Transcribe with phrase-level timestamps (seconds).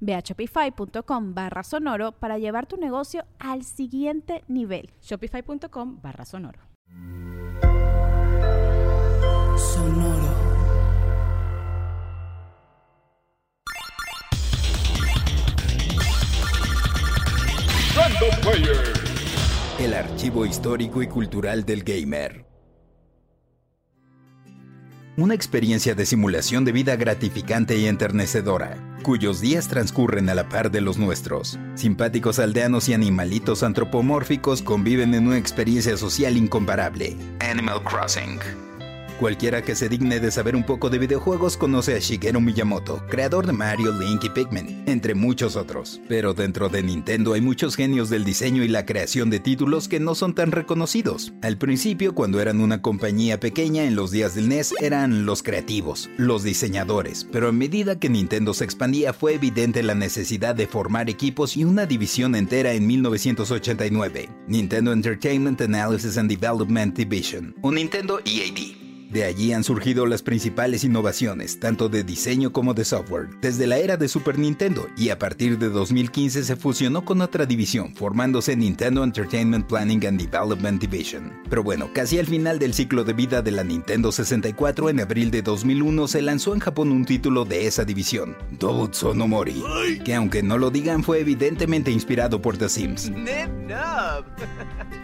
[0.00, 4.90] Ve a shopify.com barra sonoro para llevar tu negocio al siguiente nivel.
[5.02, 6.60] Shopify.com barra sonoro.
[9.56, 10.48] Sonoro.
[19.78, 22.46] El archivo histórico y cultural del gamer.
[25.16, 30.70] Una experiencia de simulación de vida gratificante y enternecedora, cuyos días transcurren a la par
[30.70, 31.58] de los nuestros.
[31.74, 37.16] Simpáticos aldeanos y animalitos antropomórficos conviven en una experiencia social incomparable.
[37.40, 38.67] Animal Crossing.
[39.18, 43.48] Cualquiera que se digne de saber un poco de videojuegos conoce a Shigeru Miyamoto, creador
[43.48, 46.00] de Mario, Link y Pikmin, entre muchos otros.
[46.06, 49.98] Pero dentro de Nintendo hay muchos genios del diseño y la creación de títulos que
[49.98, 51.32] no son tan reconocidos.
[51.42, 56.08] Al principio, cuando eran una compañía pequeña en los días del NES, eran los creativos,
[56.16, 61.10] los diseñadores, pero a medida que Nintendo se expandía fue evidente la necesidad de formar
[61.10, 68.20] equipos y una división entera en 1989, Nintendo Entertainment Analysis and Development Division, o Nintendo
[68.24, 68.77] EAD.
[69.10, 73.78] De allí han surgido las principales innovaciones, tanto de diseño como de software, desde la
[73.78, 78.54] era de Super Nintendo, y a partir de 2015 se fusionó con otra división, formándose
[78.54, 81.32] Nintendo Entertainment Planning and Development Division.
[81.48, 85.30] Pero bueno, casi al final del ciclo de vida de la Nintendo 64, en abril
[85.30, 89.62] de 2001 se lanzó en Japón un título de esa división, Dobutsu no Mori,
[90.04, 93.10] que aunque no lo digan fue evidentemente inspirado por The Sims,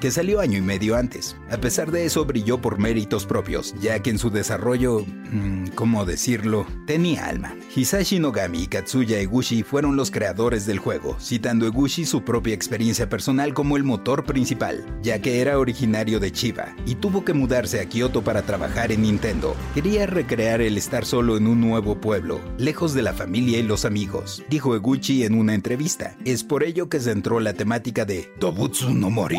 [0.00, 1.36] que salió año y medio antes.
[1.50, 6.04] A pesar de eso brilló por méritos propios, ya que en su desarrollo, mm, ¿cómo
[6.04, 7.54] decirlo?, tenía alma.
[7.74, 13.08] Hisashi Nogami y Katsuya Eguchi fueron los creadores del juego, citando Eguchi su propia experiencia
[13.08, 17.80] personal como el motor principal, ya que era originario de Chiba y tuvo que mudarse
[17.80, 19.56] a Kyoto para trabajar en Nintendo.
[19.74, 23.84] Quería recrear el estar solo en un nuevo pueblo, lejos de la familia y los
[23.84, 26.16] amigos, dijo Eguchi en una entrevista.
[26.24, 29.38] Es por ello que centró la temática de Dobutsu no Mori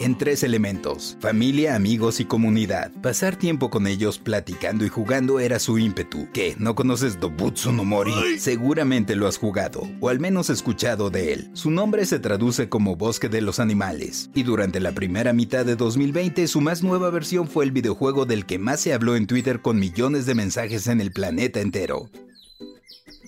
[0.00, 2.92] en tres elementos, familia, amigos y comunidad.
[3.02, 6.28] Pasar tiempo con ellos platicando y jugando era su ímpetu.
[6.32, 6.54] ¿Qué?
[6.58, 8.38] ¿No conoces Dobutsu no Mori?
[8.38, 11.50] Seguramente lo has jugado, o al menos escuchado de él.
[11.54, 15.76] Su nombre se traduce como Bosque de los Animales, y durante la primera mitad de
[15.76, 19.60] 2020 su más nueva versión fue el videojuego del que más se habló en Twitter
[19.62, 22.10] con millones de mensajes en el planeta entero.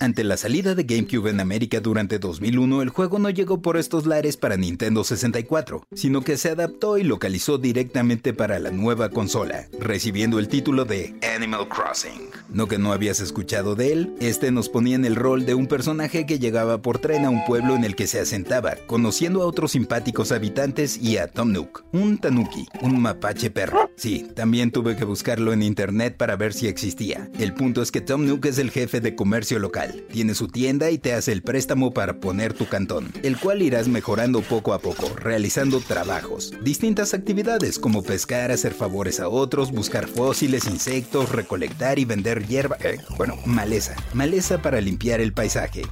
[0.02, 4.06] Ante la salida de GameCube en América durante 2001, el juego no llegó por estos
[4.06, 9.68] lares para Nintendo 64, sino que se adaptó y localizó directamente para la nueva consola,
[9.78, 12.30] recibiendo el título de Animal Crossing.
[12.48, 15.66] No que no habías escuchado de él, este nos ponía en el rol de un
[15.66, 19.46] personaje que llegaba por tren a un pueblo en el que se asentaba, conociendo a
[19.46, 23.90] otros simpáticos habitantes y a Tom Nook, un tanuki, un mapache perro.
[23.96, 27.28] Sí, también tuve que buscarlo en internet para ver si existía.
[27.38, 30.90] El punto es que Tom Nook es el jefe de comercio local tiene su tienda
[30.90, 34.80] y te hace el préstamo para poner tu cantón, el cual irás mejorando poco a
[34.80, 41.98] poco, realizando trabajos, distintas actividades como pescar, hacer favores a otros, buscar fósiles, insectos, recolectar
[41.98, 45.82] y vender hierba, eh, bueno, maleza, maleza para limpiar el paisaje.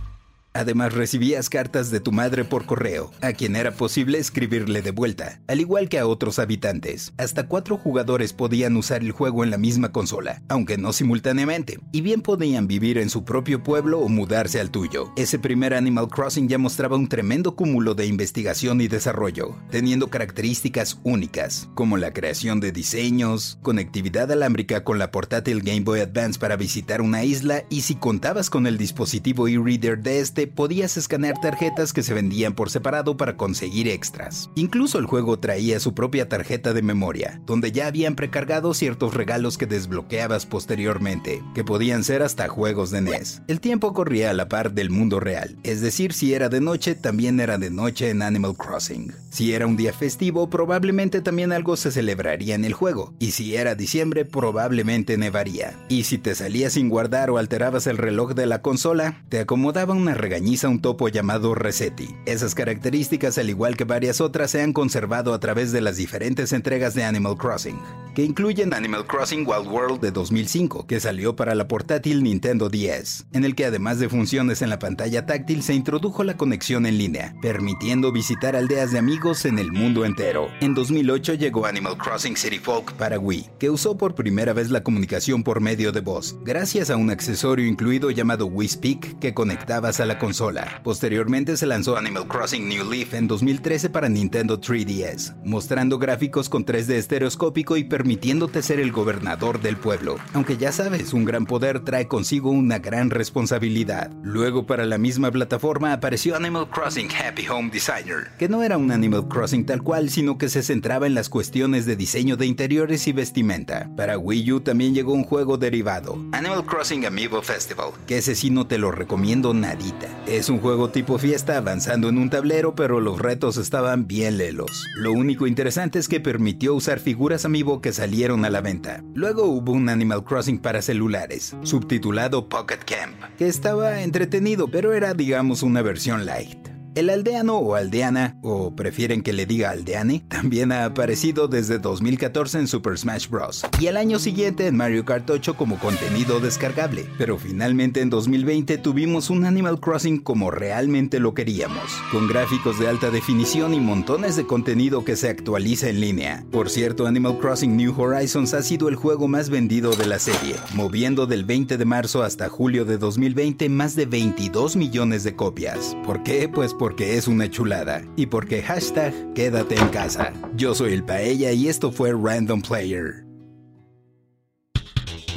[0.59, 5.41] Además recibías cartas de tu madre por correo, a quien era posible escribirle de vuelta,
[5.47, 7.13] al igual que a otros habitantes.
[7.17, 12.01] Hasta cuatro jugadores podían usar el juego en la misma consola, aunque no simultáneamente, y
[12.01, 15.13] bien podían vivir en su propio pueblo o mudarse al tuyo.
[15.17, 20.99] Ese primer Animal Crossing ya mostraba un tremendo cúmulo de investigación y desarrollo, teniendo características
[21.05, 26.57] únicas, como la creación de diseños, conectividad alámbrica con la portátil Game Boy Advance para
[26.57, 31.93] visitar una isla y si contabas con el dispositivo e-reader de este podías escanear tarjetas
[31.93, 34.51] que se vendían por separado para conseguir extras.
[34.55, 39.59] Incluso el juego traía su propia tarjeta de memoria, donde ya habían precargado ciertos regalos
[39.59, 43.43] que desbloqueabas posteriormente, que podían ser hasta juegos de NES.
[43.49, 46.95] El tiempo corría a la par del mundo real, es decir, si era de noche,
[46.95, 49.13] también era de noche en Animal Crossing.
[49.31, 53.57] Si era un día festivo, probablemente también algo se celebraría en el juego, y si
[53.57, 55.77] era diciembre, probablemente nevaría.
[55.89, 59.95] Y si te salías sin guardar o alterabas el reloj de la consola, te acomodaba
[59.95, 62.15] una regañiza un topo llamado Resetti.
[62.25, 66.53] Esas características, al igual que varias otras, se han conservado a través de las diferentes
[66.53, 67.81] entregas de Animal Crossing,
[68.15, 73.27] que incluyen Animal Crossing Wild World de 2005, que salió para la portátil Nintendo DS,
[73.33, 76.99] en el que además de funciones en la pantalla táctil se introdujo la conexión en
[76.99, 80.47] línea, permitiendo visitar aldeas de amigos en el mundo entero.
[80.61, 84.85] En 2008 llegó Animal Crossing City Folk para Wii, que usó por primera vez la
[84.85, 89.99] comunicación por medio de voz, gracias a un accesorio incluido llamado Wii Speak que conectabas
[89.99, 90.81] a la consola.
[90.83, 96.67] Posteriormente se lanzó Animal Crossing New Leaf en 2013 para Nintendo 3DS, mostrando gráficos con
[96.67, 100.17] 3D estereoscópico y permitiéndote ser el gobernador del pueblo.
[100.35, 104.11] Aunque ya sabes, un gran poder trae consigo una gran responsabilidad.
[104.23, 108.91] Luego para la misma plataforma apareció Animal Crossing Happy Home Designer, que no era un
[108.91, 113.07] Animal Crossing tal cual, sino que se centraba en las cuestiones de diseño de interiores
[113.07, 113.89] y vestimenta.
[113.97, 118.51] Para Wii U también llegó un juego derivado, Animal Crossing Amiibo Festival, que ese sí
[118.51, 120.08] no te lo recomiendo nadita.
[120.27, 124.85] Es un juego tipo fiesta avanzando en un tablero, pero los retos estaban bien lelos.
[124.97, 129.03] Lo único interesante es que permitió usar figuras Amiibo que salieron a la venta.
[129.15, 135.15] Luego hubo un Animal Crossing para celulares, subtitulado Pocket Camp, que estaba entretenido, pero era
[135.15, 136.68] digamos una versión light.
[136.95, 142.59] El aldeano o aldeana, o prefieren que le diga aldeane, también ha aparecido desde 2014
[142.59, 143.65] en Super Smash Bros.
[143.81, 147.07] y al año siguiente en Mario Kart 8 como contenido descargable.
[147.19, 152.89] Pero finalmente en 2020 tuvimos un Animal Crossing como realmente lo queríamos, con gráficos de
[152.89, 156.45] alta definición y montones de contenido que se actualiza en línea.
[156.51, 160.57] Por cierto, Animal Crossing New Horizons ha sido el juego más vendido de la serie,
[160.75, 165.97] moviendo del 20 de marzo hasta julio de 2020 más de 22 millones de copias.
[166.05, 166.49] ¿Por qué?
[166.49, 170.33] Pues porque es una chulada y porque hashtag quédate en casa.
[170.55, 173.25] Yo soy el Paella y esto fue Random Player.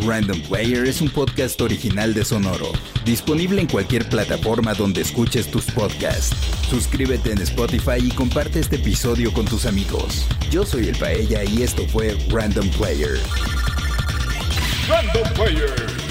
[0.05, 2.71] Random Player es un podcast original de Sonoro,
[3.05, 6.35] disponible en cualquier plataforma donde escuches tus podcasts.
[6.69, 10.25] Suscríbete en Spotify y comparte este episodio con tus amigos.
[10.49, 13.19] Yo soy el Paella y esto fue Random Player.
[14.87, 16.10] Random Player.